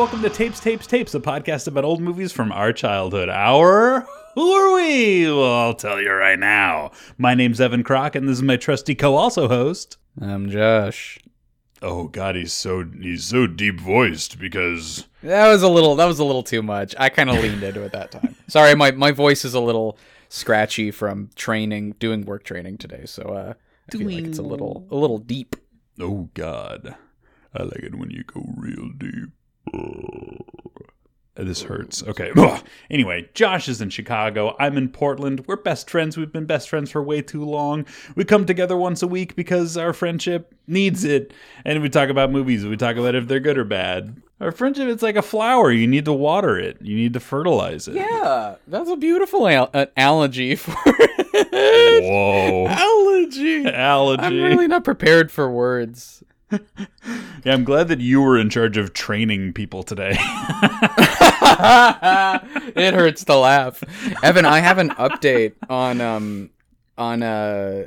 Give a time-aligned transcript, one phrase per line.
[0.00, 3.28] welcome to Tapes, Tapes, Tapes, a podcast about old movies from our childhood.
[3.28, 5.26] Our who are we?
[5.26, 6.92] Well, I'll tell you right now.
[7.18, 9.98] My name's Evan Crock, and this is my trusty co-also host.
[10.18, 11.18] I'm Josh.
[11.82, 15.96] Oh God, he's so he's so deep voiced because That was a little.
[15.96, 16.94] That was a little too much.
[16.98, 18.36] I kind of leaned into it that time.
[18.48, 19.98] Sorry, my my voice is a little
[20.30, 23.04] scratchy from training, doing work training today.
[23.04, 23.52] So uh,
[23.86, 25.56] I feel like it's a little a little deep.
[26.00, 26.94] oh God,
[27.54, 29.32] I like it when you go real deep.
[31.36, 32.02] This hurts.
[32.02, 32.32] Okay.
[32.90, 34.54] Anyway, Josh is in Chicago.
[34.58, 35.44] I'm in Portland.
[35.46, 36.16] We're best friends.
[36.18, 37.86] We've been best friends for way too long.
[38.14, 41.32] We come together once a week because our friendship needs it.
[41.64, 42.66] And we talk about movies.
[42.66, 44.20] We talk about if they're good or bad.
[44.40, 45.70] Our friendship is like a flower.
[45.72, 46.76] You need to water it.
[46.82, 47.94] You need to fertilize it.
[47.94, 50.72] Yeah, that's a beautiful al- uh, analogy for
[51.52, 52.66] Whoa.
[52.68, 53.66] allergy.
[53.66, 54.22] Allergy.
[54.22, 56.22] I'm really not prepared for words.
[57.44, 60.16] yeah, I'm glad that you were in charge of training people today.
[62.76, 63.82] it hurts to laugh.
[64.22, 66.50] Evan, I have an update on um
[66.98, 67.86] on uh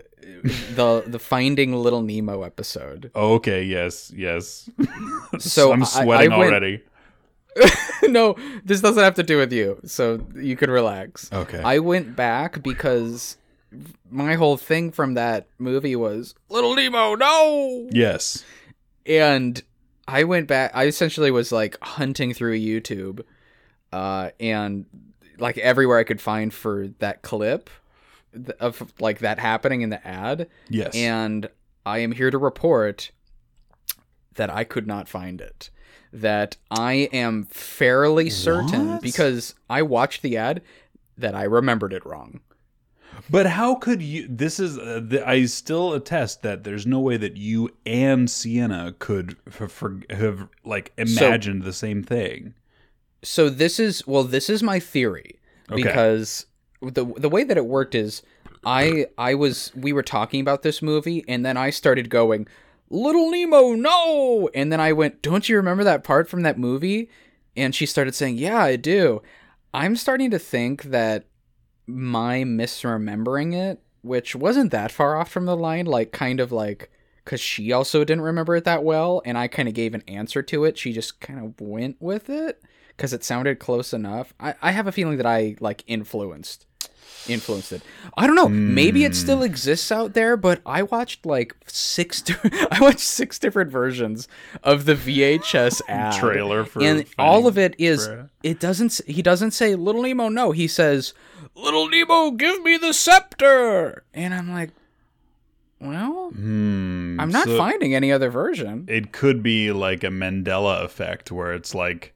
[0.75, 3.11] the the Finding Little Nemo episode.
[3.15, 4.69] okay, yes, yes.
[5.39, 6.81] So I'm I- sweating I went- already.
[8.03, 11.29] no, this doesn't have to do with you, so you could relax.
[11.31, 11.61] Okay.
[11.61, 13.37] I went back because
[14.09, 17.87] my whole thing from that movie was Little Nemo, no.
[17.91, 18.43] yes.
[19.05, 19.61] And
[20.07, 20.71] I went back.
[20.73, 23.23] I essentially was like hunting through YouTube,
[23.91, 24.85] uh, and
[25.37, 27.69] like everywhere I could find for that clip
[28.59, 30.47] of like that happening in the ad.
[30.69, 30.95] Yes.
[30.95, 31.49] And
[31.85, 33.11] I am here to report
[34.35, 35.69] that I could not find it.
[36.11, 39.01] That I am fairly certain What?
[39.01, 40.61] because I watched the ad
[41.17, 42.41] that I remembered it wrong.
[43.29, 44.27] But how could you?
[44.29, 44.77] This is.
[44.77, 49.71] Uh, the, I still attest that there's no way that you and Sienna could have,
[49.71, 52.53] for, have like imagined the same thing.
[53.23, 55.39] so this is well this is my theory
[55.71, 55.81] Okay.
[55.81, 56.45] because
[56.81, 58.21] the the way that it worked is
[58.65, 62.47] I I was we were talking about this movie and then I started going
[62.89, 67.09] Little Nemo no and then I went don't you remember that part from that movie
[67.55, 69.21] and she started saying yeah I do
[69.73, 71.23] I'm starting to think that
[71.87, 76.91] my misremembering it which wasn't that far off from the line like kind of like
[77.23, 80.41] because she also didn't remember it that well and i kind of gave an answer
[80.41, 80.77] to it.
[80.77, 84.33] She just kind of went with it because it sounded close enough.
[84.39, 86.65] I, I have a feeling that i like influenced
[87.29, 87.81] influenced it.
[88.17, 89.43] I don't know maybe it still hmm.
[89.43, 92.35] exists out there but i watched like six di-
[92.69, 94.27] i watched six different versions
[94.61, 98.09] of the vhs ad Trailer for and all of it is
[98.41, 101.13] it doesn't he doesn't say little nemo no he says
[101.55, 104.71] little nemo give me the scepter and i'm like
[105.79, 107.19] well Hmm.
[107.19, 111.53] i'm not so finding any other version It could be like a Mandela effect, where
[111.53, 112.13] it's like,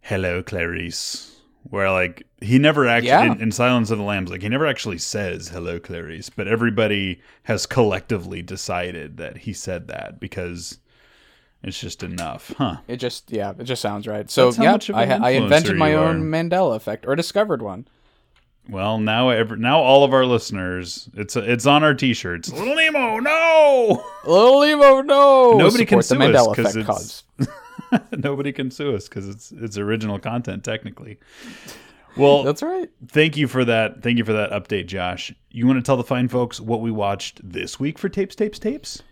[0.00, 3.32] "Hello, Clarice," where like he never actually Yeah.
[3.32, 7.20] in, in Silence of the Lambs, like he never actually says "Hello, Clarice," but everybody
[7.44, 10.78] has collectively decided that he said that because
[11.62, 12.78] it's just enough, huh?
[12.88, 16.76] it just yeah it just sounds right so yeah I, I invented my own mandela
[16.76, 17.86] effect or discovered one
[18.68, 22.50] Well, now every, now all of our listeners, it's it's on our T-shirts.
[22.52, 24.04] Little Nemo, no.
[24.24, 27.22] little nemo no Nobody can sue us mandela 'cause it's- cause
[28.12, 31.18] Nobody can sue us because it's it's original content technically.
[32.16, 34.02] Well, that's right thank you for that.
[34.02, 35.32] Thank you for that update, Josh.
[35.50, 38.58] You want to tell the fine folks what we watched this week for tapes, tapes,
[38.58, 39.02] tapes?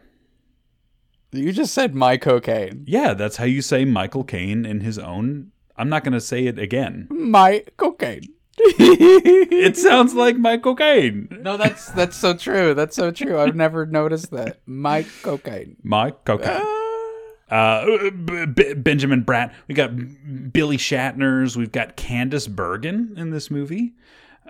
[1.32, 5.52] you just said my cocaine Yeah, that's how you say Michael Caine in his own.
[5.76, 7.06] I'm not going to say it again.
[7.10, 11.28] my cocaine It sounds like Michael cocaine.
[11.42, 12.72] No, that's that's so true.
[12.72, 13.38] That's so true.
[13.38, 14.60] I've never noticed that.
[14.64, 15.76] My cocaine.
[15.82, 16.62] Mike Cocaine.
[17.50, 19.52] Uh, B- B- Benjamin Bratt.
[19.68, 19.90] We got
[20.52, 21.56] Billy Shatner's.
[21.56, 23.92] We've got Candice Bergen in this movie.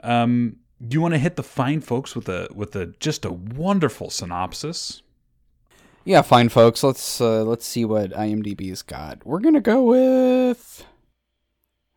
[0.05, 4.11] Um, you want to hit the fine folks with a with a just a wonderful
[4.11, 5.03] synopsis?
[6.05, 6.83] Yeah, fine, folks.
[6.83, 9.27] Let's uh, let's see what IMDb's got.
[9.27, 10.85] We're gonna go with.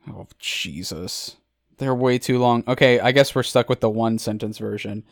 [0.09, 1.35] Oh Jesus,
[1.77, 2.63] they're way too long.
[2.67, 5.03] Okay, I guess we're stuck with the one sentence version.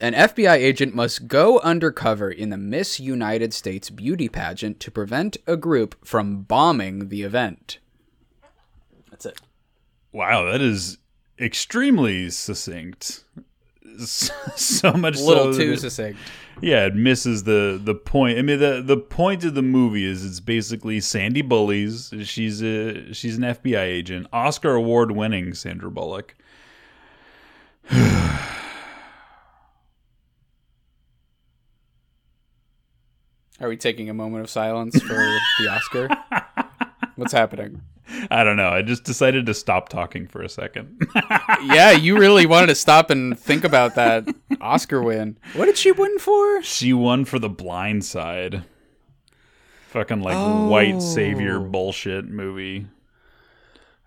[0.00, 5.36] An FBI agent must go undercover in the Miss United States beauty pageant to prevent
[5.46, 7.78] a group from bombing the event.
[9.10, 9.38] That's it.
[10.10, 10.96] Wow, that is
[11.40, 13.24] extremely succinct.
[14.56, 16.18] So much A little so too that- succinct.
[16.62, 18.38] Yeah, it misses the the point.
[18.38, 22.12] I mean, the the point of the movie is it's basically Sandy Bullies.
[22.22, 26.34] She's a she's an FBI agent, Oscar award winning Sandra Bullock.
[33.60, 36.08] Are we taking a moment of silence for the Oscar?
[37.16, 37.82] What's happening?
[38.30, 38.68] I don't know.
[38.70, 41.06] I just decided to stop talking for a second.
[41.64, 44.26] Yeah, you really wanted to stop and think about that
[44.60, 45.36] Oscar win.
[45.54, 46.62] What did she win for?
[46.62, 48.64] she won for The Blind Side.
[49.88, 50.68] Fucking like Oh.
[50.68, 52.86] white savior bullshit movie.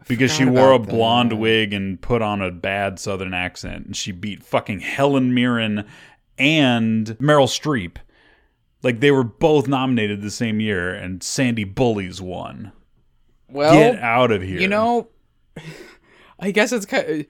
[0.07, 1.35] Because she wore a about blonde that.
[1.37, 5.85] wig and put on a bad southern accent, and she beat fucking Helen Mirren
[6.37, 7.97] and Meryl Streep.
[8.81, 12.71] Like they were both nominated the same year, and Sandy Bullies won.
[13.53, 14.59] Well, Get out of here!
[14.59, 15.09] You know,
[16.39, 17.25] I guess it's kind of,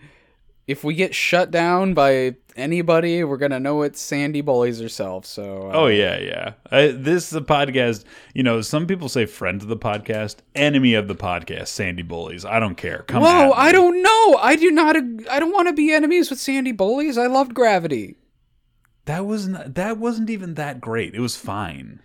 [0.68, 5.26] if we get shut down by anybody, we're gonna know it's Sandy Bullies herself.
[5.26, 6.54] So, uh, Oh yeah, yeah.
[6.72, 8.06] I, this is a podcast.
[8.34, 11.68] You know, some people say friend of the podcast, enemy of the podcast.
[11.68, 12.46] Sandy Bullies.
[12.46, 13.04] I don't care.
[13.08, 13.24] Come.
[13.24, 13.52] whoa!
[13.52, 14.38] I don't know.
[14.40, 14.96] I do not.
[14.96, 17.18] I don't want to be enemies with Sandy Bullies.
[17.18, 18.16] I loved Gravity.
[19.06, 21.14] That wasn't that wasn't even that great.
[21.14, 22.02] It was fine.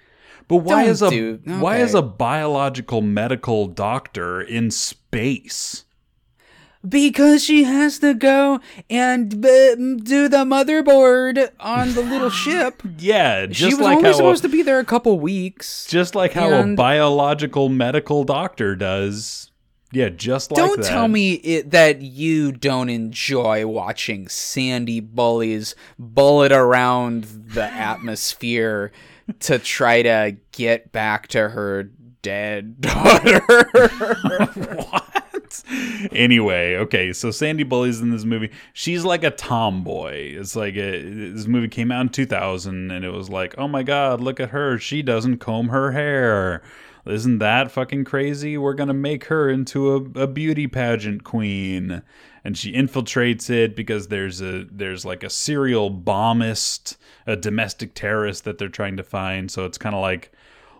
[0.48, 5.84] But why Don't is a do- why is a biological medical doctor in space?
[6.88, 12.82] Because she has to go and b- do the motherboard on the little ship.
[12.98, 15.86] Yeah, just she was like only supposed a, to be there a couple weeks.
[15.86, 19.50] just like how a biological medical doctor does.
[19.90, 20.86] Yeah, just like Don't that.
[20.88, 28.92] tell me it, that you don't enjoy watching Sandy Bullies bullet around the atmosphere
[29.40, 31.90] to try to get back to her
[32.22, 33.40] dead daughter.
[34.54, 35.64] what?
[36.12, 38.50] Anyway, okay, so Sandy Bully's in this movie.
[38.72, 40.34] She's like a tomboy.
[40.38, 43.82] It's like a, this movie came out in 2000, and it was like, oh my
[43.82, 44.78] god, look at her.
[44.78, 46.62] She doesn't comb her hair.
[47.06, 48.58] Isn't that fucking crazy?
[48.58, 52.02] We're gonna make her into a, a beauty pageant queen,
[52.44, 56.98] and she infiltrates it because there's a there's like a serial bombist,
[57.28, 59.50] a domestic terrorist that they're trying to find.
[59.50, 60.32] So it's kind of like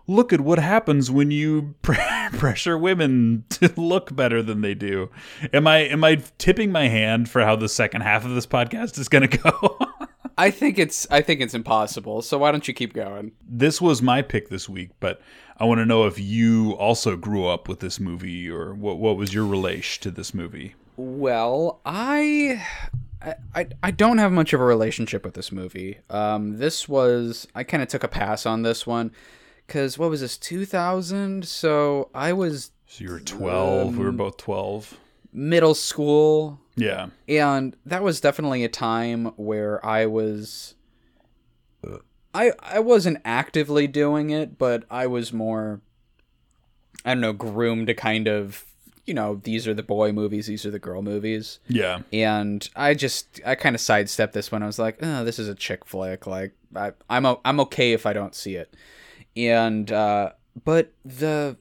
[0.07, 1.95] look at what happens when you pre-
[2.33, 5.09] pressure women to look better than they do.
[5.53, 8.97] Am I am I tipping my hand for how the second half of this podcast
[8.97, 9.77] is going to go?
[10.37, 12.21] I think it's I think it's impossible.
[12.21, 13.31] So why don't you keep going?
[13.47, 15.21] this was my pick this week, but
[15.57, 19.17] I want to know if you also grew up with this movie or what what
[19.17, 20.75] was your relation to this movie?
[20.95, 22.65] Well, I,
[23.53, 25.97] I, I don't have much of a relationship with this movie.
[26.09, 29.11] Um, this was I kind of took a pass on this one
[29.67, 31.45] because what was this 2000?
[31.45, 34.97] So I was So you were 12, we were Um, both 12.
[35.33, 37.07] middle school, Yeah.
[37.27, 40.75] and that was definitely a time where I was.
[42.33, 45.81] I I wasn't actively doing it, but I was more.
[47.05, 48.65] I don't know, groomed to kind of,
[49.09, 51.59] you know, these are the boy movies, these are the girl movies.
[51.67, 51.99] Yeah.
[52.13, 54.63] and I just I kind of sidestepped this one.
[54.63, 56.25] I was like, oh, this is a chick flick.
[56.27, 58.73] Like I, I'm o- I'm okay if I don't see it.
[59.35, 60.31] And uh,
[60.63, 61.57] but the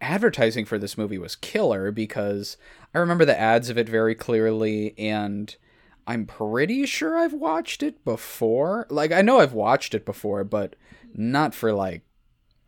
[0.00, 2.56] advertising for this movie was killer because
[2.94, 5.54] I remember the ads of it very clearly, and
[6.06, 8.86] I'm pretty sure I've watched it before.
[8.90, 10.76] Like I know I've watched it before, but
[11.14, 12.02] not for like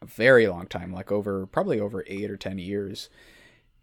[0.02, 3.08] a very long time, like over probably over eight or ten years.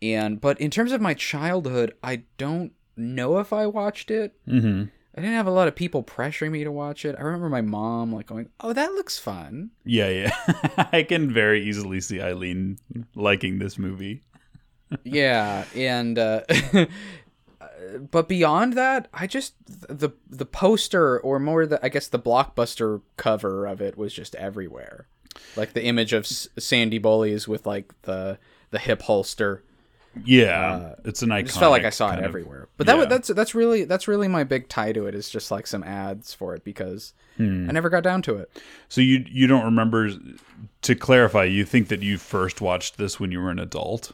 [0.01, 4.34] And but in terms of my childhood, I don't know if I watched it.
[4.48, 4.89] Mhm.
[5.15, 7.15] I didn't have a lot of people pressuring me to watch it.
[7.20, 10.88] I remember my mom like going, "Oh, that looks fun." Yeah, yeah.
[10.93, 12.79] I can very easily see Eileen
[13.13, 14.24] liking this movie.
[15.03, 16.41] yeah, and uh,
[18.10, 23.01] but beyond that, I just the the poster or more the I guess the blockbuster
[23.17, 25.08] cover of it was just everywhere.
[25.55, 28.38] Like the image of S- Sandy Bullies with like the
[28.72, 29.63] the hip holster.
[30.25, 31.34] Yeah, it's an iconic.
[31.34, 32.68] I just felt like I saw it of- everywhere.
[32.77, 33.06] But that yeah.
[33.06, 36.34] that's that's really that's really my big tie to it is just like some ads
[36.34, 37.68] for it because Hmm.
[37.70, 38.62] I never got down to it.
[38.89, 40.10] So you you don't remember?
[40.82, 44.12] To clarify, you think that you first watched this when you were an adult?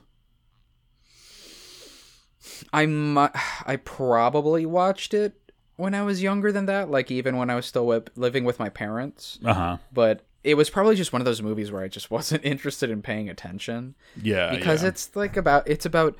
[2.73, 3.27] I mu-
[3.65, 5.33] I probably watched it
[5.75, 8.69] when I was younger than that, like even when I was still living with my
[8.69, 9.39] parents.
[9.43, 9.77] Uh huh.
[9.93, 13.01] But it was probably just one of those movies where I just wasn't interested in
[13.01, 14.89] paying attention Yeah, because yeah.
[14.89, 16.17] it's like about it's about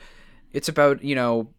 [0.53, 1.50] it's about you know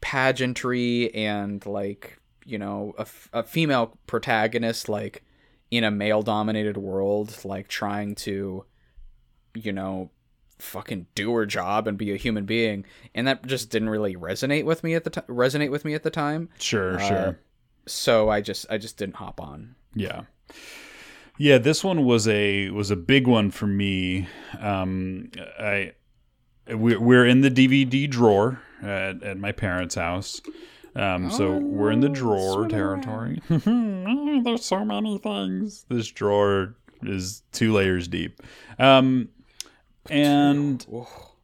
[0.00, 5.22] pageantry and like you know a, a female protagonist like
[5.70, 8.64] in a male dominated world like trying to
[9.54, 10.10] you know
[10.58, 14.64] fucking do her job and be a human being and that just didn't really resonate
[14.64, 17.38] with me at the time resonate with me at the time Sure, Uh, sure.
[17.86, 20.22] so i just i just didn't hop on Yeah.
[21.40, 24.28] Yeah, this one was a was a big one for me.
[24.58, 25.92] Um, I
[26.70, 30.42] we, we're in the DVD drawer at, at my parents' house.
[30.94, 33.40] Um, so we're in the drawer territory.
[33.48, 35.86] There's so many things.
[35.88, 38.42] This drawer is two layers deep.
[38.78, 39.30] Um,
[40.10, 40.86] and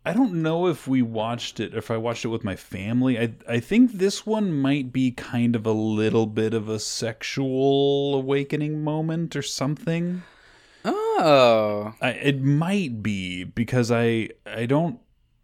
[0.06, 3.18] I don't know if we watched it, if I watched it with my family.
[3.18, 8.14] I I think this one might be kind of a little bit of a sexual
[8.14, 10.22] awakening moment or something.
[10.84, 15.00] oh I, it might be because I I don't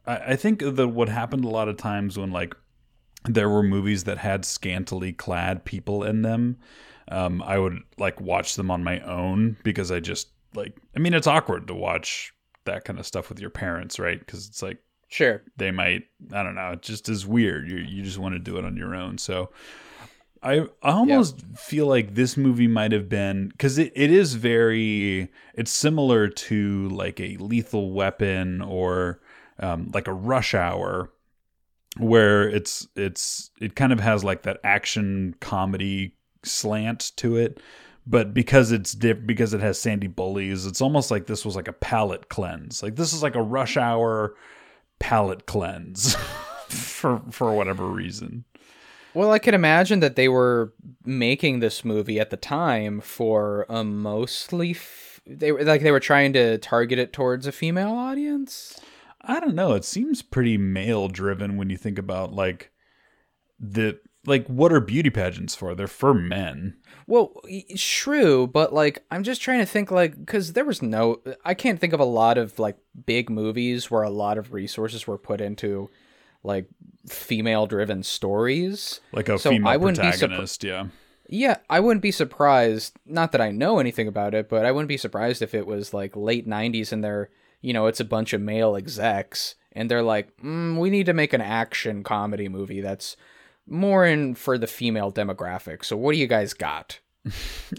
[0.06, 2.54] I, I think that what happened a lot of times when like
[3.24, 6.58] there were movies that had scantily clad people in them,
[7.08, 11.14] um, I would like watch them on my own because I just like I mean
[11.14, 12.32] it's awkward to watch
[12.64, 14.18] that kind of stuff with your parents, right?
[14.18, 14.78] Because it's like
[15.08, 17.70] sure they might I don't know, it just is weird.
[17.70, 19.18] You you just want to do it on your own.
[19.18, 19.50] So
[20.42, 25.30] I I almost feel like this movie might have been because it, it is very
[25.54, 29.20] it's similar to like a lethal weapon or
[29.60, 31.10] um, like a rush hour
[31.98, 37.60] where it's it's it kind of has like that action comedy slant to it
[38.06, 41.68] but because it's dip because it has sandy bullies it's almost like this was like
[41.68, 44.34] a palate cleanse like this is like a rush hour
[44.98, 46.14] palate cleanse
[46.68, 48.44] for for whatever reason
[49.14, 50.72] Well, I can imagine that they were
[51.04, 56.00] making this movie at the time for a mostly f- they were like they were
[56.00, 58.80] trying to target it towards a female audience.
[59.20, 59.74] I don't know.
[59.74, 62.70] It seems pretty male driven when you think about like
[63.60, 65.74] the like what are beauty pageants for?
[65.74, 66.76] They're for men.
[67.06, 67.32] Well,
[67.76, 71.80] true, but like I'm just trying to think like cuz there was no I can't
[71.80, 72.76] think of a lot of like
[73.06, 75.90] big movies where a lot of resources were put into
[76.44, 76.66] like
[77.08, 79.00] female driven stories.
[79.12, 80.86] Like a So female I wouldn't be surpri- protagonist, yeah.
[81.28, 82.94] Yeah, I wouldn't be surprised.
[83.06, 85.94] Not that I know anything about it, but I wouldn't be surprised if it was
[85.94, 90.02] like late '90s and they're, you know, it's a bunch of male execs and they're
[90.02, 93.16] like, mm, we need to make an action comedy movie that's
[93.72, 95.84] more in for the female demographic.
[95.84, 97.00] So what do you guys got?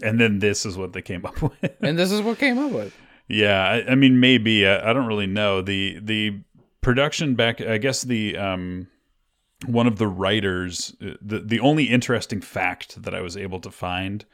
[0.02, 1.76] And then this is what they came up with.
[1.80, 2.96] And this is what came up with.
[3.28, 6.40] Yeah, I, I mean, maybe I, I don't really know the the
[6.80, 7.60] production back.
[7.60, 8.88] I guess the um
[9.66, 13.70] one of the writers, uh, the the only interesting fact that I was able to
[13.70, 14.24] find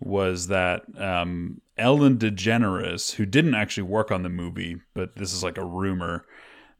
[0.00, 5.44] was that um, Ellen DeGeneres, who didn't actually work on the movie, but this is
[5.44, 6.24] like a rumor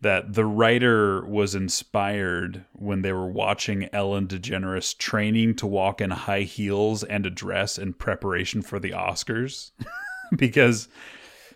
[0.03, 6.11] that the writer was inspired when they were watching Ellen DeGeneres training to walk in
[6.11, 9.71] high heels and a dress in preparation for the Oscars,
[10.37, 10.89] because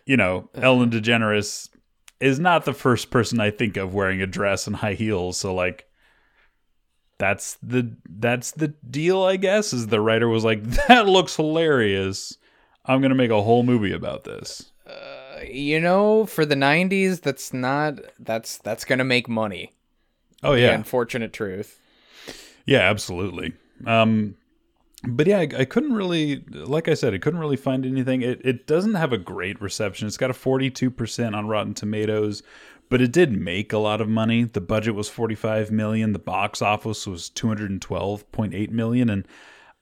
[0.07, 1.01] you know, Ellen uh-huh.
[1.01, 1.69] DeGeneres
[2.21, 5.37] is not the first person I think of wearing a dress and high heels.
[5.37, 5.87] So like
[7.19, 12.39] that's the that's the deal, I guess, is the writer was like, That looks hilarious.
[12.85, 14.71] I'm gonna make a whole movie about this.
[15.47, 19.73] You know, for the '90s, that's not that's that's gonna make money.
[20.43, 20.75] Oh The yeah.
[20.75, 21.81] unfortunate truth.
[22.67, 23.53] Yeah, absolutely.
[23.87, 24.37] Um,
[25.07, 28.23] but yeah, I, I couldn't really, like I said, I couldn't really find anything.
[28.23, 30.07] It it doesn't have a great reception.
[30.09, 32.43] It's got a forty two percent on Rotten Tomatoes,
[32.89, 34.45] but it did make a lot of money.
[34.45, 36.13] The budget was forty five million.
[36.13, 39.29] The box office was two hundred and twelve point eight million, and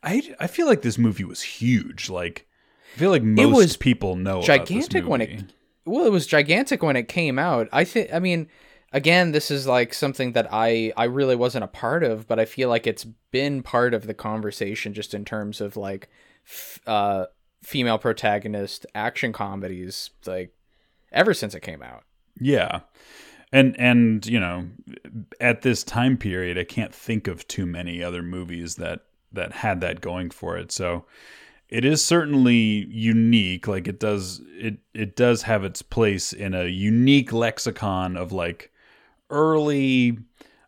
[0.03, 2.11] I I feel like this movie was huge.
[2.11, 2.47] Like
[2.95, 5.53] I feel like most was people know gigantic when it
[5.85, 8.49] well it was gigantic when it came out i think i mean
[8.93, 12.45] again this is like something that i i really wasn't a part of but i
[12.45, 16.09] feel like it's been part of the conversation just in terms of like
[16.47, 17.27] f- uh
[17.63, 20.55] female protagonist action comedies like
[21.13, 22.05] ever since it came out
[22.41, 22.81] Yeah.
[23.53, 24.67] And and you know,
[25.41, 29.01] at this time period I can't think of too many other movies that
[29.33, 30.73] that had that going for it.
[30.73, 31.05] So
[31.69, 33.67] it is certainly unique.
[33.67, 38.71] Like it does it it does have its place in a unique lexicon of like
[39.31, 40.19] early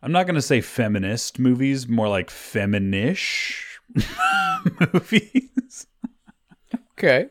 [0.01, 3.63] I'm not going to say feminist movies, more like feminish
[4.93, 5.87] movies.
[6.97, 7.27] okay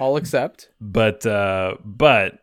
[0.00, 2.38] i'll accept but uh but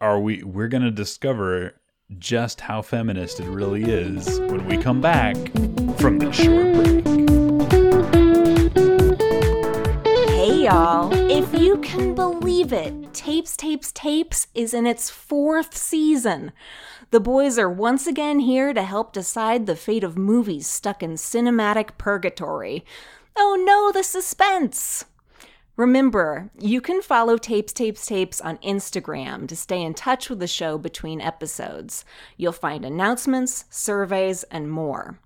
[0.00, 1.74] are we we're gonna discover
[2.18, 5.36] just how feminist it really is when we come back
[5.98, 7.13] from the short break
[10.44, 16.52] Hey y'all, if you can believe it, Tapes, Tapes, Tapes is in its fourth season.
[17.12, 21.12] The boys are once again here to help decide the fate of movies stuck in
[21.12, 22.84] cinematic purgatory.
[23.34, 25.06] Oh no, the suspense!
[25.78, 30.46] Remember, you can follow Tapes, Tapes, Tapes on Instagram to stay in touch with the
[30.46, 32.04] show between episodes.
[32.36, 35.18] You'll find announcements, surveys, and more.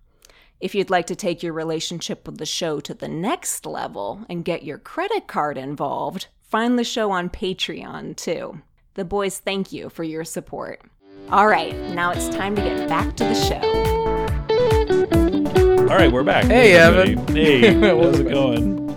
[0.61, 4.45] If you'd like to take your relationship with the show to the next level and
[4.45, 8.61] get your credit card involved, find the show on Patreon too.
[8.95, 10.83] The boys thank you for your support.
[11.31, 13.61] All right, now it's time to get back to the show.
[15.83, 16.47] All right, we're back.
[16.47, 17.12] Hey, everybody.
[17.12, 17.37] Evan.
[17.37, 18.88] Hey, how's it going?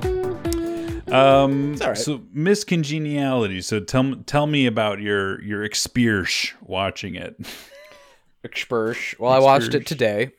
[1.14, 1.98] Um, all right.
[1.98, 3.62] so Miss Congeniality.
[3.62, 7.40] So tell tell me about your your experience watching it.
[8.44, 9.20] Expersh.
[9.20, 10.32] Well, I watched it today.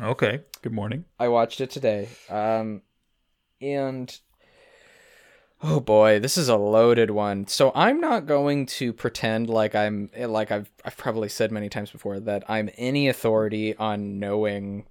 [0.00, 0.40] Okay.
[0.62, 1.06] Good morning.
[1.18, 2.08] I watched it today.
[2.30, 2.82] Um,
[3.60, 4.16] and
[5.60, 7.48] oh boy, this is a loaded one.
[7.48, 11.90] So I'm not going to pretend like I'm like I've I've probably said many times
[11.90, 14.86] before that I'm any authority on knowing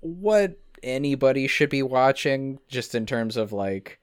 [0.00, 3.99] what anybody should be watching, just in terms of like.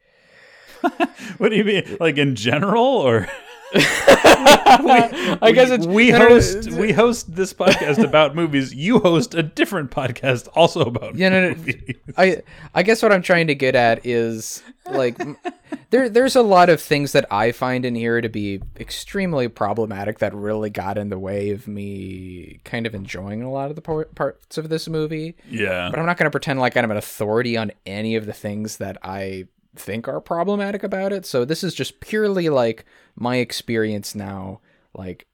[1.37, 1.97] What do you mean?
[1.99, 3.27] Like in general, or
[3.73, 8.73] I guess it's we no, no, no, host we host this podcast about movies.
[8.73, 11.95] You host a different podcast also about Yeah, no, no, movies.
[12.17, 12.43] I
[12.73, 15.17] I guess what I'm trying to get at is like
[15.89, 20.19] there there's a lot of things that I find in here to be extremely problematic
[20.19, 23.81] that really got in the way of me kind of enjoying a lot of the
[23.81, 25.35] par- parts of this movie.
[25.49, 25.89] Yeah.
[25.89, 28.77] But I'm not going to pretend like I'm an authority on any of the things
[28.77, 29.47] that I
[29.79, 31.25] think are problematic about it.
[31.25, 34.61] So this is just purely like my experience now
[34.93, 35.25] like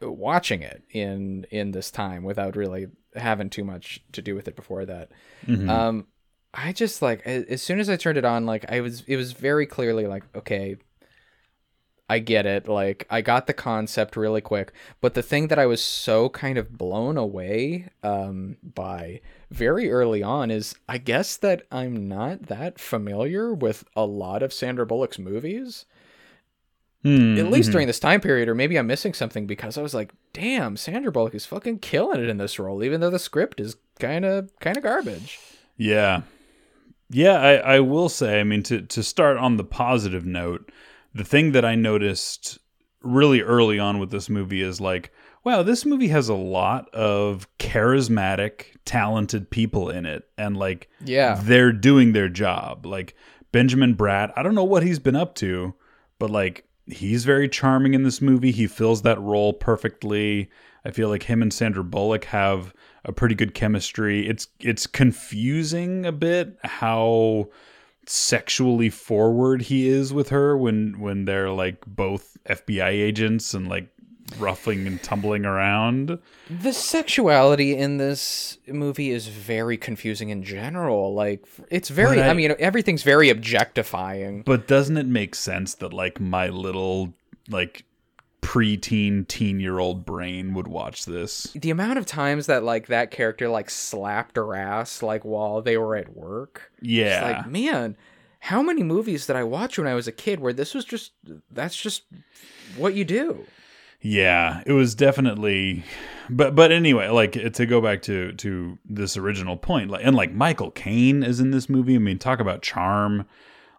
[0.00, 4.56] watching it in in this time without really having too much to do with it
[4.56, 5.10] before that.
[5.46, 5.68] Mhm.
[5.68, 6.06] Um,
[6.52, 9.32] I just like as soon as I turned it on, like I was, it was
[9.32, 10.76] very clearly like, okay,
[12.08, 12.68] I get it.
[12.68, 16.58] Like I got the concept really quick, but the thing that I was so kind
[16.58, 19.20] of blown away um, by
[19.50, 24.52] very early on is, I guess that I'm not that familiar with a lot of
[24.52, 25.86] Sandra Bullock's movies
[27.04, 27.72] Hmm, at least mhm.
[27.72, 31.12] during this time period, or maybe I'm missing something because I was like, damn, Sandra
[31.12, 34.50] Bullock is fucking killing it in this role, even though the script is kind of
[34.58, 35.38] kind of garbage.
[35.76, 36.22] Yeah.
[37.10, 40.72] Yeah, I, I will say, I mean, to, to start on the positive note,
[41.14, 42.58] the thing that I noticed
[43.02, 45.12] really early on with this movie is like,
[45.44, 50.24] wow, this movie has a lot of charismatic, talented people in it.
[50.38, 51.40] And like, Yeah.
[51.42, 52.86] they're doing their job.
[52.86, 53.14] Like,
[53.52, 55.74] Benjamin Bratt, I don't know what he's been up to,
[56.18, 58.50] but like, he's very charming in this movie.
[58.50, 60.50] He fills that role perfectly.
[60.84, 62.74] I feel like him and Sandra Bullock have
[63.04, 64.26] a pretty good chemistry.
[64.28, 67.48] It's it's confusing a bit how
[68.06, 73.88] sexually forward he is with her when when they're like both FBI agents and like
[74.38, 76.18] ruffling and tumbling around.
[76.48, 81.14] The sexuality in this movie is very confusing in general.
[81.14, 84.42] Like it's very I- I, mean everything's very objectifying.
[84.42, 87.12] But doesn't it make sense that like my little
[87.48, 87.84] like
[88.44, 91.44] preteen teen year old brain would watch this?
[91.54, 95.76] The amount of times that like that character like slapped her ass like while they
[95.76, 96.70] were at work.
[96.80, 97.14] Yeah.
[97.28, 97.96] It's like, man,
[98.40, 101.12] how many movies did I watch when I was a kid where this was just
[101.50, 102.02] that's just
[102.76, 103.46] what you do?
[104.06, 105.82] Yeah, it was definitely,
[106.28, 110.30] but but anyway, like to go back to to this original point, like and like
[110.30, 111.94] Michael Caine is in this movie.
[111.94, 113.26] I mean, talk about charm.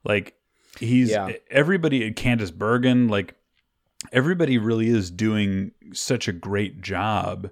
[0.03, 0.33] Like
[0.79, 1.33] he's Yeah.
[1.51, 2.11] everybody.
[2.11, 3.35] Candice Bergen, like
[4.11, 7.49] everybody, really is doing such a great job,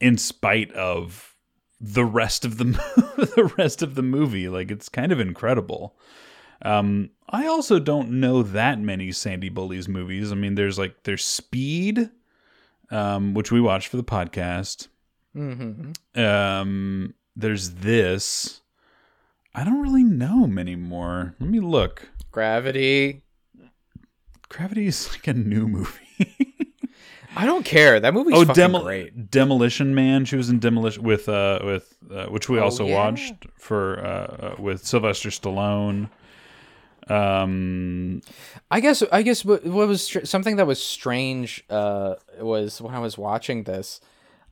[0.00, 1.34] in spite of
[1.80, 2.64] the rest of the
[3.36, 4.48] the rest of the movie.
[4.48, 5.96] Like it's kind of incredible.
[6.62, 10.32] Um, I also don't know that many Sandy Bullies movies.
[10.32, 12.10] I mean, there's like there's Speed,
[12.90, 14.88] um, which we watched for the podcast.
[15.36, 16.20] Mm-hmm.
[16.20, 18.62] Um, there's this.
[19.54, 21.34] I don't really know many more.
[21.40, 22.08] Let me look.
[22.30, 23.22] Gravity.
[24.48, 26.44] Gravity is like a new movie.
[27.38, 28.00] I don't care.
[28.00, 29.30] That movie's oh, fucking Demol- great.
[29.30, 30.24] Demolition Man.
[30.24, 32.94] She was in Demolition with uh with uh, which we Oh, also yeah.
[32.94, 36.08] watched for uh, uh with Sylvester Stallone.
[37.08, 38.22] Um,
[38.70, 42.94] I guess I guess what, what was str- something that was strange uh was when
[42.94, 44.00] I was watching this.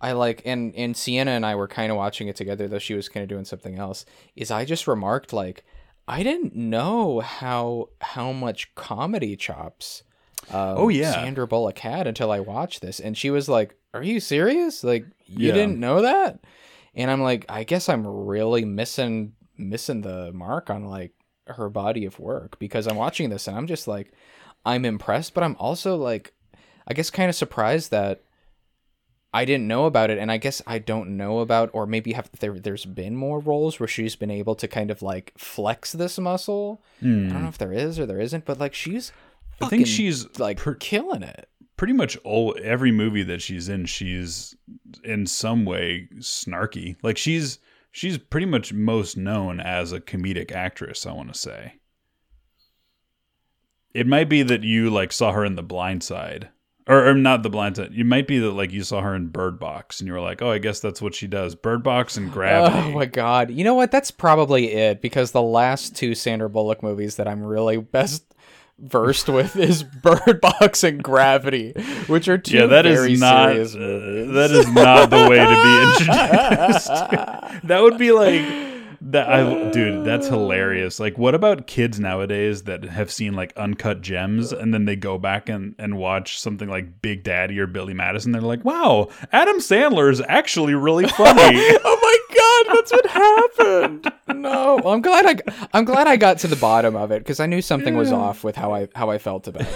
[0.00, 2.94] I like and and Sienna and I were kind of watching it together though she
[2.94, 4.04] was kind of doing something else.
[4.36, 5.64] Is I just remarked like
[6.06, 10.02] I didn't know how how much comedy chops
[10.50, 11.12] um, Oh, yeah.
[11.12, 14.84] Sandra Bullock had until I watched this and she was like, "Are you serious?
[14.84, 15.54] Like you Yeah.
[15.54, 16.40] didn't know that?"
[16.94, 21.12] And I'm like, "I guess I'm really missing missing the mark on like
[21.46, 24.12] her body of work because I'm watching this and I'm just like
[24.66, 26.34] I'm impressed, but I'm also like
[26.86, 28.22] I guess kind of surprised that
[29.34, 32.30] I didn't know about it, and I guess I don't know about, or maybe have
[32.38, 32.58] there.
[32.58, 36.80] There's been more roles where she's been able to kind of like flex this muscle.
[37.02, 39.10] I don't know if there is or there isn't, but like she's.
[39.58, 39.64] Hmm.
[39.64, 41.48] I think she's like per- killing it.
[41.76, 44.54] pretty much all every movie that she's in she's
[45.02, 47.58] in some way snarky like she's
[47.90, 51.74] she's pretty much most known as a comedic actress i want to say
[53.92, 56.48] it might be that you like saw her in the blind side
[56.86, 57.92] or, or not the blind side.
[57.94, 60.42] It might be that like you saw her in bird box and you were like
[60.42, 61.54] oh i guess that's what she does.
[61.54, 62.76] Bird box and gravity.
[62.76, 63.50] Oh my god!
[63.50, 63.90] You know what?
[63.90, 68.24] That's probably it because the last two Sandra Bullock movies that I'm really best
[68.78, 71.72] versed with is Bird Box and Gravity,
[72.06, 75.38] which are two yeah that very is not serious uh, that is not the way
[75.38, 75.82] to be
[76.62, 76.90] introduced.
[77.64, 78.42] That would be like
[79.06, 80.98] that I dude, that's hilarious.
[80.98, 85.18] Like what about kids nowadays that have seen like uncut gems and then they go
[85.18, 89.58] back and, and watch something like Big Daddy or Billy Madison, they're like, Wow, Adam
[89.58, 91.58] Sandler is actually really funny.
[91.84, 94.12] oh my god, that's what happened.
[94.40, 97.40] No, well, I'm glad I I'm glad I got to the bottom of it because
[97.40, 99.66] I knew something was off with how I how I felt about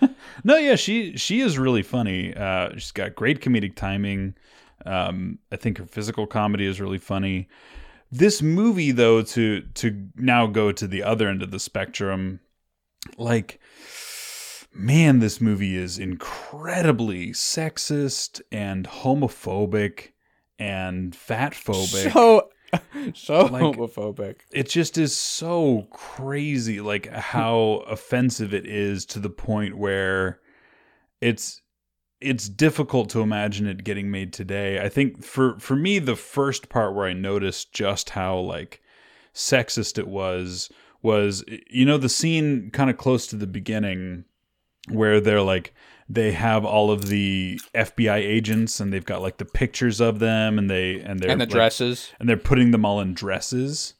[0.00, 0.10] it.
[0.44, 2.34] no, yeah, she she is really funny.
[2.34, 4.34] Uh she's got great comedic timing.
[4.84, 7.48] Um I think her physical comedy is really funny.
[8.10, 12.40] This movie though to to now go to the other end of the spectrum
[13.18, 13.60] like
[14.72, 20.10] man this movie is incredibly sexist and homophobic
[20.58, 22.48] and fat phobic So
[23.14, 24.36] so Like- homophobic.
[24.52, 30.40] it just is so crazy like how offensive it is to the point where
[31.20, 31.60] it's
[32.20, 36.68] it's difficult to imagine it getting made today i think for for me the first
[36.68, 38.80] part where i noticed just how like
[39.34, 40.70] sexist it was
[41.02, 44.24] was you know the scene kind of close to the beginning
[44.88, 45.74] where they're like
[46.08, 50.58] they have all of the FBI agents and they've got like the pictures of them
[50.58, 52.12] and they and they're And the like, dresses.
[52.20, 53.94] and they're putting them all in dresses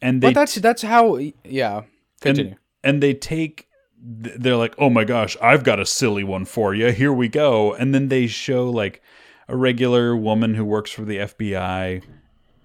[0.00, 1.82] and they But that's that's how yeah.
[2.20, 2.52] Continue.
[2.52, 3.67] and, and they take
[4.00, 7.74] they're like oh my gosh i've got a silly one for you here we go
[7.74, 9.02] and then they show like
[9.48, 12.02] a regular woman who works for the fbi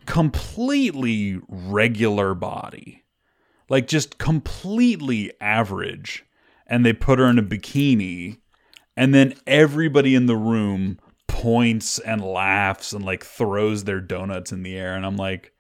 [0.06, 3.04] completely regular body
[3.70, 6.26] like just completely average
[6.68, 8.38] and they put her in a bikini
[8.96, 14.62] and then everybody in the room points and laughs and like throws their donuts in
[14.62, 15.54] the air and i'm like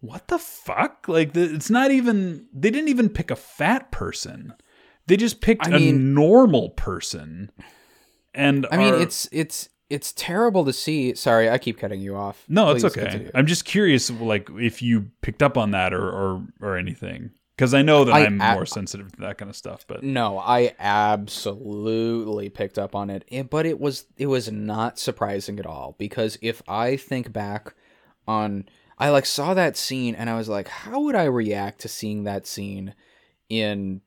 [0.00, 1.06] what the fuck?
[1.08, 2.46] Like, it's not even.
[2.52, 4.54] They didn't even pick a fat person.
[5.06, 7.50] They just picked I a mean- normal person.
[8.34, 11.14] And I mean, it's it's it's terrible to see.
[11.14, 12.44] Sorry, I keep cutting you off.
[12.48, 13.02] no, it's okay.
[13.02, 13.30] continue.
[13.34, 17.72] I'm just curious, like, if you picked up on that or or, or anything, because
[17.72, 19.86] I know that I I'm ab- more sensitive to that kind of stuff.
[19.88, 24.98] But No, I absolutely picked up on it, eh, but it was it was not
[24.98, 27.74] surprising at all because if I think back
[28.26, 28.64] on
[28.98, 32.24] I like saw that scene and I was like, how would I react to seeing
[32.24, 32.94] that scene
[33.48, 34.00] in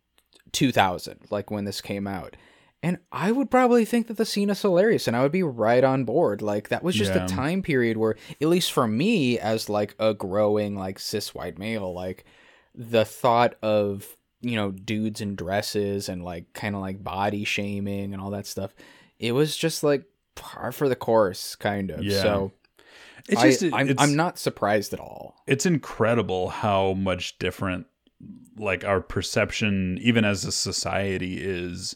[0.51, 2.35] 2000, like when this came out?
[2.81, 5.83] And I would probably think that the scene is hilarious and I would be right
[5.83, 6.41] on board.
[6.41, 7.25] Like that was just Yeah.
[7.25, 11.57] a time period where at least for me as like a growing like cis white
[11.59, 12.23] male, like
[12.73, 18.13] the thought of you know dudes in dresses and like kind of like body shaming
[18.13, 18.73] and all that stuff
[19.17, 22.21] it was just like par for the course kind of Yeah.
[22.21, 22.51] so
[23.27, 27.87] it's I, just I'm, I'm not surprised at all it's incredible how much different
[28.59, 31.95] like our perception even as a society is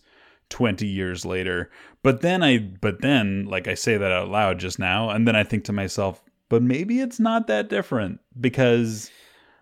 [0.50, 1.70] 20 years later.
[2.02, 5.36] But then i but then like i say that out loud just now and then
[5.36, 9.10] i think to myself but maybe it's not that different because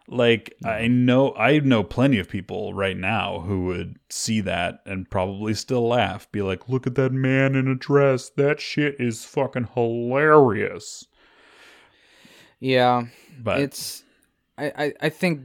[0.08, 5.10] like i know i know plenty of people right now who would see that and
[5.10, 8.30] probably still laugh be like look at that man in a dress.
[8.30, 11.06] That shit is fucking hilarious.
[12.60, 13.06] Yeah.
[13.40, 14.04] But it's
[14.58, 15.42] I, I i think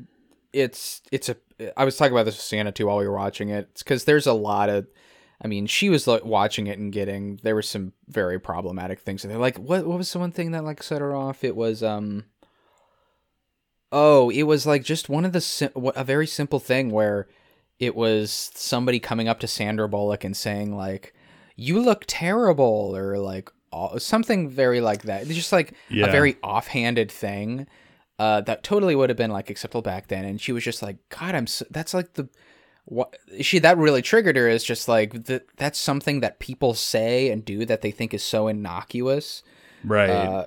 [0.56, 1.36] it's it's a
[1.76, 3.68] i was talking about this with Sienna too while we were watching it.
[3.72, 4.86] It's because there's a lot of
[5.42, 9.22] i mean she was like watching it and getting there were some very problematic things
[9.22, 11.44] and they're like what what was the one thing that like set her off?
[11.44, 12.24] It was um
[13.92, 17.28] oh it was like just one of the sim- a very simple thing where
[17.78, 21.14] it was somebody coming up to sandra bullock and saying like
[21.56, 23.50] you look terrible or like
[23.98, 25.22] something very like that.
[25.22, 26.06] It's just like Yeah.
[26.06, 27.66] a very offhanded thing
[28.18, 30.24] uh, that totally would have been like acceptable back then.
[30.24, 32.28] And she was just like, God, I'm so, that's like the
[32.86, 37.30] what she that really triggered her is just like that that's something that people say
[37.30, 39.42] and do that they think is so innocuous,
[39.84, 40.44] right uh,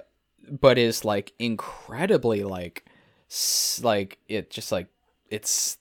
[0.49, 2.85] but is like incredibly like
[3.81, 4.87] like it just like
[5.29, 5.77] it's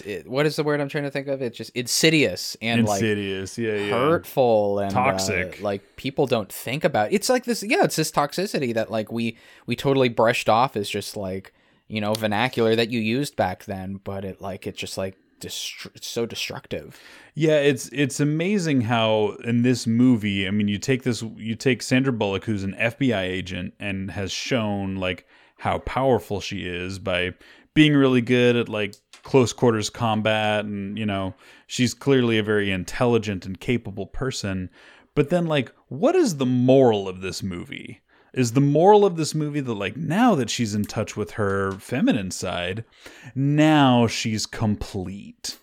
[0.00, 1.42] it, what is the word I'm trying to think of?
[1.42, 3.90] It's just insidious and like Insidious, yeah, yeah.
[3.90, 5.60] hurtful and uh, Toxic.
[5.62, 7.12] like people don't think about.
[7.12, 7.62] It's like this.
[7.62, 9.36] Yeah, it's this toxicity that like we
[9.66, 11.52] we totally brushed off as just like
[11.88, 15.94] you know vernacular that you used back then, but it like it's just like destru-
[15.94, 17.00] it's so destructive.
[17.34, 21.82] Yeah, it's it's amazing how in this movie, I mean, you take this, you take
[21.82, 25.26] Sandra Bullock, who's an FBI agent and has shown like
[25.58, 27.34] how powerful she is by
[27.78, 31.32] being really good at like close quarters combat, and you know,
[31.68, 34.68] she's clearly a very intelligent and capable person.
[35.14, 38.00] But then, like, what is the moral of this movie?
[38.34, 41.70] Is the moral of this movie that like now that she's in touch with her
[41.70, 42.84] feminine side,
[43.32, 45.56] now she's complete.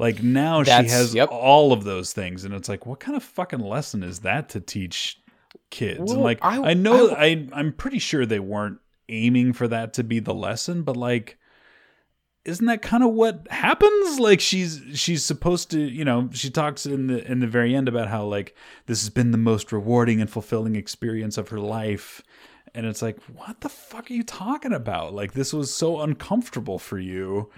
[0.00, 1.28] Like now she has yep.
[1.30, 4.60] all of those things, and it's like, what kind of fucking lesson is that to
[4.60, 5.20] teach
[5.70, 6.10] kids?
[6.10, 9.92] and like, I- I, know, I- I, I'm pretty sure they weren't aiming for that
[9.94, 11.38] to be the lesson, but like,
[12.44, 14.20] isn't that kind of what happens?
[14.20, 17.88] Like, she's she's supposed to, you know, she talks in the in the very end
[17.88, 18.54] about how like
[18.86, 22.22] this has been the most rewarding and fulfilling experience of her life.
[22.74, 25.14] And it's like, what the fuck are you talking about?
[25.14, 27.50] Like, this was so uncomfortable for you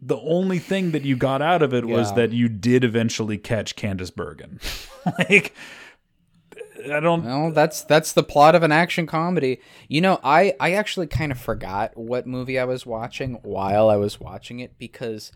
[0.00, 3.74] the only thing that you got out of it was that you did eventually catch
[3.76, 4.60] Candice Bergen.
[5.18, 5.54] like
[6.84, 9.60] I don't Well, that's that's the plot of an action comedy.
[9.88, 13.96] You know, I I actually kind of forgot what movie I was watching while I
[13.96, 15.32] was watching it because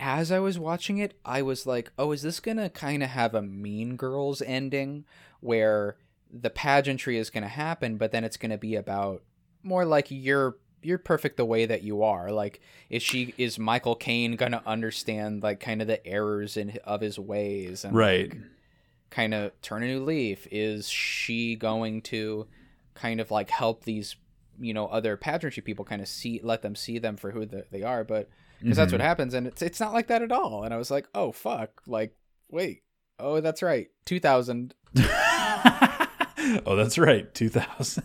[0.00, 3.10] as I was watching it, I was like, "Oh, is this going to kind of
[3.10, 5.04] have a Mean Girls ending
[5.40, 5.96] where
[6.32, 9.22] the pageantry is going to happen, but then it's going to be about
[9.62, 12.30] more like you're you're perfect the way that you are.
[12.30, 16.78] Like is she is Michael Caine going to understand like kind of the errors in
[16.84, 18.32] of his ways and right.
[19.10, 20.46] Kind of turn a new leaf?
[20.50, 22.46] Is she going to
[22.94, 24.16] kind of like help these,
[24.60, 27.64] you know, other pageantry people kind of see, let them see them for who the,
[27.70, 28.04] they are?
[28.04, 28.28] But
[28.60, 29.06] because that's what mm-hmm.
[29.06, 30.64] happens, and it's it's not like that at all.
[30.64, 32.16] And I was like, oh fuck, like
[32.50, 32.82] wait,
[33.18, 34.74] oh that's right, two thousand.
[36.66, 37.32] oh, that's right.
[37.34, 38.04] 2000.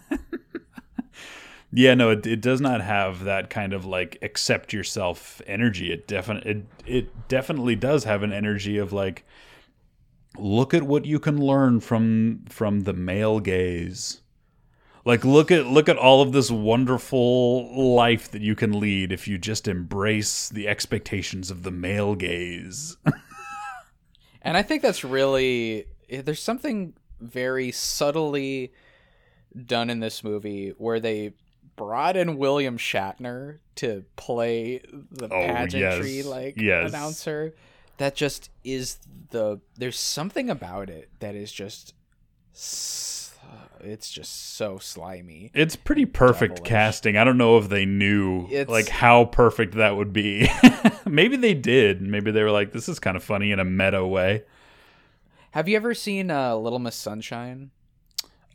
[1.71, 5.91] yeah, no, it, it does not have that kind of like accept yourself energy.
[5.91, 9.25] It definitely it, it definitely does have an energy of like
[10.37, 14.21] look at what you can learn from from the male gaze.
[15.05, 19.27] Like look at look at all of this wonderful life that you can lead if
[19.27, 22.97] you just embrace the expectations of the male gaze.
[24.45, 28.73] And I think that's really eh, there's something very subtly
[29.65, 31.31] done in this movie where they
[31.77, 36.25] brought in William Shatner to play the Oh, pageantry yes.
[36.25, 36.89] like Yes.
[36.89, 37.55] announcer.
[37.97, 38.97] That just is
[39.29, 41.93] the there's something about it that is just
[43.81, 45.51] it's just so slimy.
[45.53, 46.69] It's pretty perfect Devilish.
[46.69, 47.17] casting.
[47.17, 50.49] I don't know if they knew It's- like how perfect that would be.
[51.05, 52.01] Maybe they did.
[52.01, 54.43] Maybe they were like, "This is kind of funny in a meta way."
[55.51, 57.69] Have you ever seen uh, Little Miss Sunshine?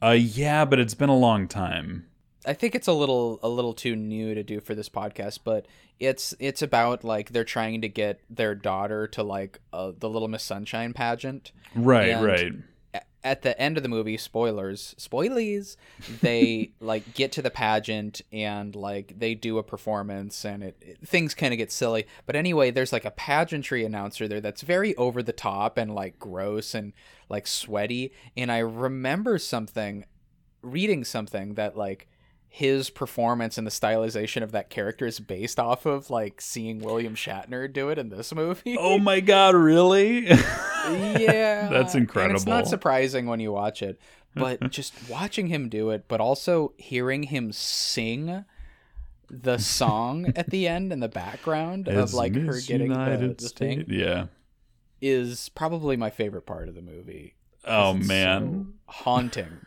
[0.03, 2.08] Uh, yeah, but it's been a long time.
[2.49, 5.67] I think it's a little a little too new to do for this podcast, but
[6.01, 10.29] it's it's about like they're trying to get their daughter to like uh, the Little
[10.29, 11.53] Miss Sunshine pageant.
[11.75, 12.53] Right, And- right.
[12.95, 15.77] A- At the end of the movie, spoilers, spoilies,
[16.23, 20.99] they like get to the pageant and like they do a performance and it, it-
[21.07, 22.07] things kind of get silly.
[22.25, 26.19] But anyway, there's like a pageantry announcer there that's very over the top and like
[26.19, 26.95] gross and
[27.29, 28.13] like sweaty.
[28.39, 30.07] And I remember something
[30.63, 32.09] reading something that like
[32.59, 37.15] his performance and the stylization of that character is based off of like seeing William
[37.15, 38.77] Shatner do it in this movie.
[38.77, 40.27] Oh my god, really?
[40.27, 44.01] yeah, That's And it's not surprising when you watch it,
[44.35, 48.45] but just watching him do it, but also hearing him sing
[49.31, 53.39] the song at the end in the background of As like her getting the, United
[53.39, 54.27] the thing Yeah.
[55.01, 57.37] is probably my favorite part of the movie.
[57.65, 58.73] Oh man.
[58.87, 59.61] so haunting.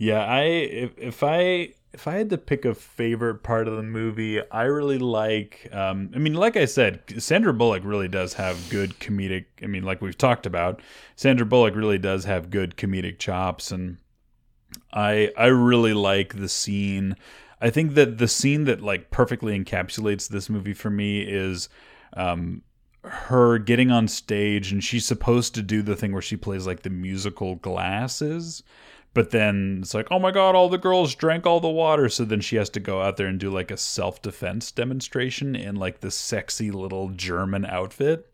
[0.00, 3.82] Yeah, I if if I if I had to pick a favorite part of the
[3.82, 5.68] movie, I really like.
[5.72, 9.44] Um, I mean, like I said, Sandra Bullock really does have good comedic.
[9.62, 10.80] I mean, like we've talked about,
[11.16, 13.98] Sandra Bullock really does have good comedic chops, and
[14.90, 17.14] I I really like the scene.
[17.60, 21.68] I think that the scene that like perfectly encapsulates this movie for me is
[22.14, 22.62] um,
[23.04, 26.82] her getting on stage and she's supposed to do the thing where she plays like
[26.82, 28.62] the musical glasses
[29.12, 32.08] but then it's like oh my god all the girls drank all the water.
[32.08, 35.76] So then she has to go out there and do like a self-defense demonstration in
[35.76, 38.26] like this sexy little german outfit.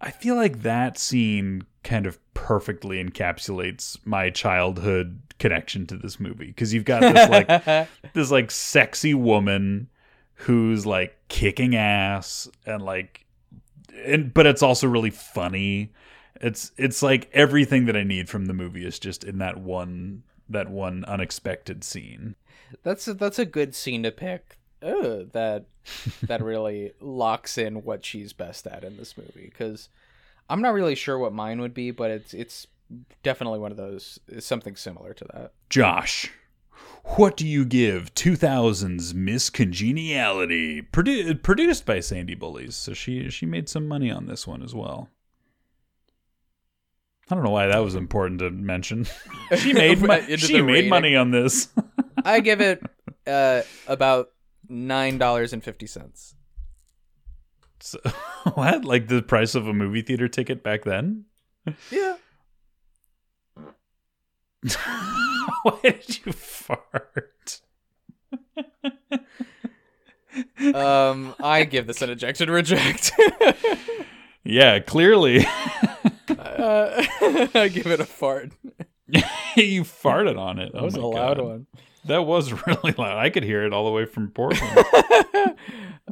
[0.00, 6.46] I feel like that scene kind of perfectly encapsulates my childhood connection to this movie.
[6.46, 9.88] Because you've got this like this like sexy woman
[10.34, 13.24] who's like kicking ass and like
[14.04, 15.92] and but it's also really funny.
[16.40, 20.22] It's it's like everything that I need from the movie is just in that one
[20.48, 22.36] that one unexpected scene.
[22.82, 24.58] That's a, that's a good scene to pick.
[24.82, 25.66] Oh, that
[26.22, 29.88] that really locks in what she's best at in this movie because
[30.48, 32.66] I'm not really sure what mine would be, but it's it's
[33.22, 35.52] definitely one of those something similar to that.
[35.70, 36.30] Josh,
[37.04, 40.82] what do you give 2000's Miss Congeniality?
[40.82, 44.74] Produ- produced by Sandy Bullies, so she she made some money on this one as
[44.74, 45.08] well.
[47.28, 49.06] I don't know why that was important to mention.
[49.58, 50.90] she made mo- she made rating.
[50.90, 51.68] money on this.
[52.24, 52.82] I give it
[53.26, 54.28] uh, about
[54.68, 56.36] nine dollars and fifty cents.
[57.80, 57.98] So,
[58.54, 58.84] what?
[58.84, 61.24] Like the price of a movie theater ticket back then?
[61.90, 62.16] Yeah.
[65.62, 67.60] why did you fart?
[70.74, 73.12] Um, I give this an eject and reject.
[74.48, 75.44] Yeah, clearly
[76.58, 77.04] uh,
[77.54, 78.52] I give it a fart.
[79.56, 80.72] you farted on it.
[80.72, 81.46] That oh was a loud God.
[81.46, 81.66] one.
[82.06, 83.18] That was really loud.
[83.18, 84.86] I could hear it all the way from Portland.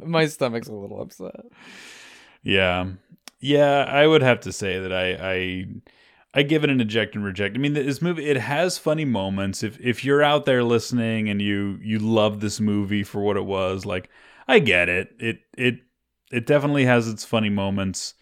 [0.03, 1.45] My stomach's a little upset.
[2.43, 2.87] yeah,
[3.39, 3.85] yeah.
[3.87, 5.65] I would have to say that I, I,
[6.33, 7.55] I give it an eject and reject.
[7.55, 9.63] I mean, this movie it has funny moments.
[9.63, 13.45] If if you're out there listening and you you love this movie for what it
[13.45, 14.09] was, like
[14.47, 15.15] I get it.
[15.19, 15.79] It it
[16.31, 18.15] it definitely has its funny moments.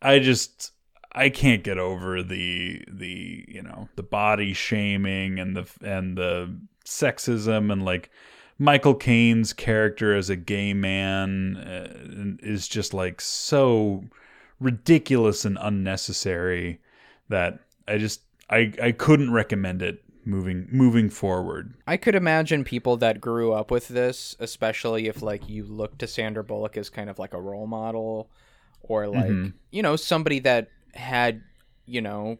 [0.00, 0.72] I just
[1.16, 6.54] I can't get over the the you know the body shaming and the and the
[6.84, 8.10] sexism and like
[8.58, 14.04] Michael Caine's character as a gay man uh, is just like so
[14.60, 16.80] ridiculous and unnecessary
[17.28, 21.74] that I just I I couldn't recommend it moving moving forward.
[21.86, 26.06] I could imagine people that grew up with this, especially if like you look to
[26.06, 28.30] Sandra Bullock as kind of like a role model
[28.82, 29.52] or like, Mhm.
[29.70, 31.42] you know, somebody that had,
[31.86, 32.38] you know,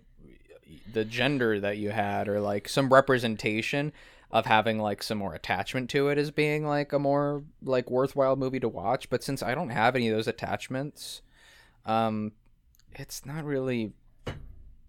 [0.92, 3.92] the gender that you had or like some representation
[4.30, 8.36] of having like some more attachment to it as being like a more like worthwhile
[8.36, 11.22] movie to watch, but since I don't have any of those attachments,
[11.84, 12.32] um
[12.92, 13.92] it's not really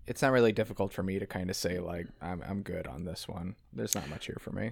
[0.08, 3.06] it's not really difficult for me to kind of say like I'm I'm good on
[3.06, 3.56] this one.
[3.74, 4.72] There's not much here for me.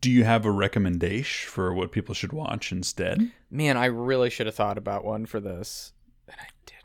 [0.00, 3.32] Do you have a recommendation for what people should watch instead?
[3.50, 5.92] Man, I really should have thought about one for this,
[6.28, 6.75] and I didn't.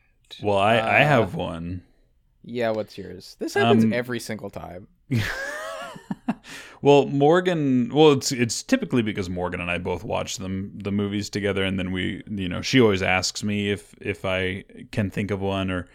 [0.41, 1.83] Well, I I Uh, have one.
[2.43, 3.35] Yeah, what's yours?
[3.39, 4.87] This happens Um, every single time.
[6.81, 7.89] well, Morgan.
[7.93, 11.77] Well, it's it's typically because Morgan and I both watch them the movies together, and
[11.77, 15.69] then we, you know, she always asks me if if I can think of one,
[15.69, 15.87] or,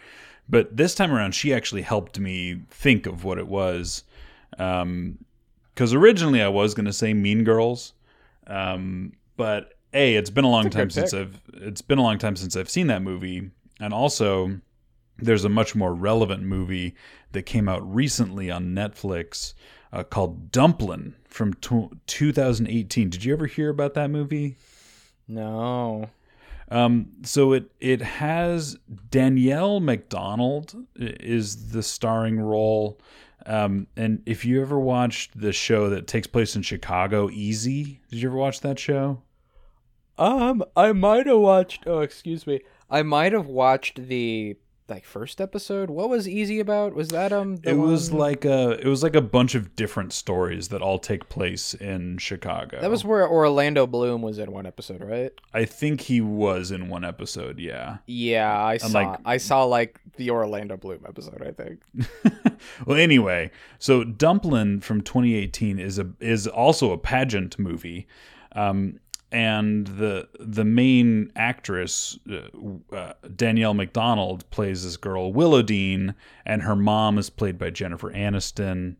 [0.47, 4.03] but this time around, she actually helped me think of what it was,
[4.57, 5.17] um,
[5.73, 7.93] because originally I was gonna say Mean Girls,
[8.47, 11.19] um, but a it's been a long a time since pick.
[11.21, 14.59] I've it's been a long time since I've seen that movie, and also
[15.17, 16.95] there's a much more relevant movie
[17.31, 19.53] that came out recently on Netflix
[19.91, 23.09] uh, called Dumplin' from t- 2018.
[23.09, 24.57] Did you ever hear about that movie?
[25.27, 26.09] No.
[26.69, 28.77] Um, so it it has
[29.09, 32.99] Danielle Macdonald is the starring role.
[33.45, 38.19] Um, and if you ever watched the show that takes place in Chicago, Easy, did
[38.19, 39.21] you ever watch that show?
[40.17, 41.83] Um, I might have watched.
[41.87, 42.61] Oh, excuse me.
[42.89, 44.57] I might have watched the
[44.89, 45.89] like first episode.
[45.89, 46.93] What was Easy about?
[46.95, 47.57] Was that um?
[47.57, 50.81] the it was one- like a it was like a bunch of different stories that
[50.81, 52.79] all take place in Chicago.
[52.79, 55.33] that was where Orlando Bloom was in one episode, right?
[55.53, 57.97] I think he was in one episode, yeah.
[58.07, 58.87] Yeah, I saw.
[58.99, 61.41] like- I saw like the Orlando Bloom episode.
[61.45, 61.81] I think.
[62.85, 68.07] well, anyway, so Dumplin' from 2018 is a is also a pageant movie,
[68.53, 68.99] um,
[69.31, 76.75] and the the main actress uh, uh, Danielle Macdonald plays this girl Willowdean, and her
[76.75, 78.95] mom is played by Jennifer Aniston,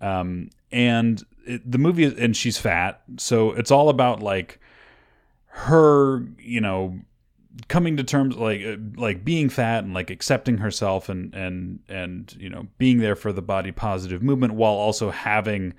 [0.00, 4.58] um, and it, the movie is, and she's fat, so it's all about like
[5.46, 6.98] her, you know,
[7.68, 12.36] coming to terms like uh, like being fat and like accepting herself and and and
[12.38, 15.74] you know being there for the body positive movement while also having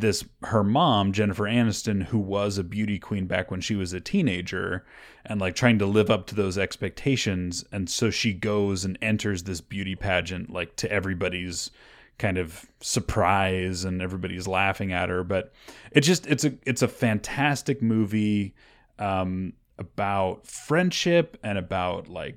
[0.00, 4.00] this her mom Jennifer Aniston who was a beauty queen back when she was a
[4.00, 4.84] teenager
[5.24, 7.64] and like trying to live up to those expectations.
[7.70, 11.70] And so she goes and enters this beauty pageant like to everybody's
[12.18, 15.22] kind of surprise and everybody's laughing at her.
[15.22, 15.52] But
[15.92, 18.54] it just it's a it's a fantastic movie
[18.98, 22.36] um about friendship and about like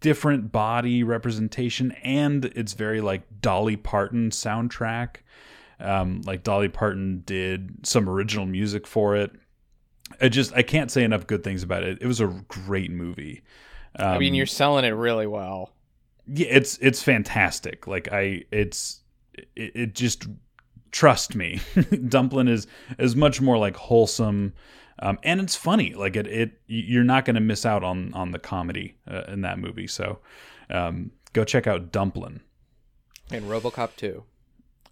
[0.00, 1.92] different body representation.
[2.04, 5.16] And it's very like Dolly Parton soundtrack
[5.80, 9.32] um like Dolly Parton did some original music for it
[10.20, 11.98] I just I can't say enough good things about it.
[12.00, 13.42] It was a great movie.
[13.98, 15.72] Um, I mean, you're selling it really well.
[16.26, 17.86] yeah, it's it's fantastic.
[17.86, 19.00] Like I, it's
[19.34, 20.26] it, it just
[20.92, 21.60] trust me.
[22.08, 22.66] Dumplin is
[22.98, 24.52] is much more like wholesome,
[25.00, 25.94] um, and it's funny.
[25.94, 29.40] Like it, it you're not going to miss out on on the comedy uh, in
[29.42, 29.88] that movie.
[29.88, 30.20] So
[30.70, 32.42] um, go check out Dumplin.
[33.32, 34.22] And RoboCop 2.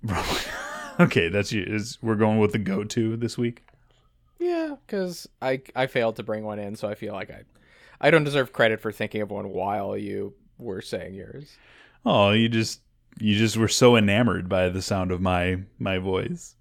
[1.01, 1.65] okay, that's you.
[1.67, 3.65] Is we're going with the go to this week.
[4.39, 7.43] Yeah, because I I failed to bring one in, so I feel like I
[8.01, 11.57] I don't deserve credit for thinking of one while you were saying yours.
[12.05, 12.81] Oh, you just
[13.19, 16.57] you just were so enamored by the sound of my my voice.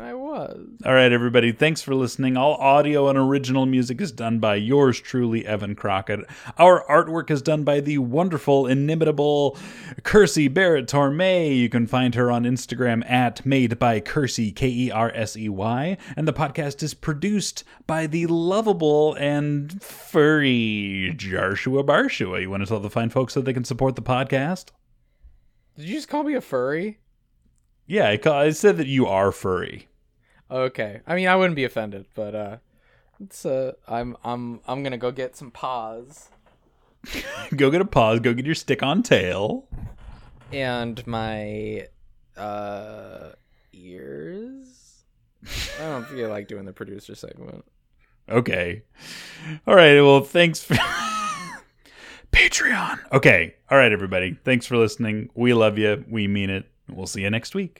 [0.00, 0.68] I was.
[0.84, 1.50] All right, everybody.
[1.50, 2.36] Thanks for listening.
[2.36, 6.20] All audio and original music is done by yours truly, Evan Crockett.
[6.58, 9.58] Our artwork is done by the wonderful, inimitable
[10.02, 11.56] Kersey Barrett Tormey.
[11.56, 15.48] You can find her on Instagram at made by Kersey, K E R S E
[15.48, 15.96] Y.
[16.16, 22.42] And the podcast is produced by the lovable and furry Joshua Barshua.
[22.42, 24.66] You want to tell the fine folks that they can support the podcast?
[25.80, 26.98] Did you just call me a furry?
[27.86, 29.88] Yeah, I, ca- I said that you are furry.
[30.50, 31.00] Okay.
[31.06, 32.56] I mean, I wouldn't be offended, but uh
[33.18, 36.28] it's uh I'm I'm I'm going to go get some paws
[37.56, 38.20] Go get a pause.
[38.20, 39.66] Go get your stick on tail.
[40.52, 41.88] and my
[42.36, 43.30] uh
[43.72, 45.02] ears.
[45.80, 47.64] I don't feel like doing the producer segment.
[48.28, 48.82] Okay.
[49.66, 49.94] All right.
[50.02, 50.74] Well, thanks for
[52.32, 52.98] Patreon.
[53.12, 53.54] Okay.
[53.70, 54.36] All right, everybody.
[54.44, 55.30] Thanks for listening.
[55.34, 56.04] We love you.
[56.08, 56.66] We mean it.
[56.88, 57.76] We'll see you next week.